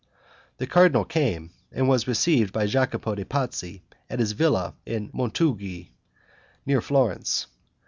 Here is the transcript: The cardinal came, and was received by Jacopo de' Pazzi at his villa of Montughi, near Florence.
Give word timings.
The 0.57 0.65
cardinal 0.65 1.05
came, 1.05 1.51
and 1.71 1.87
was 1.87 2.07
received 2.07 2.51
by 2.51 2.65
Jacopo 2.65 3.13
de' 3.13 3.23
Pazzi 3.23 3.83
at 4.09 4.17
his 4.17 4.31
villa 4.31 4.73
of 4.87 5.13
Montughi, 5.13 5.91
near 6.65 6.81
Florence. 6.81 7.45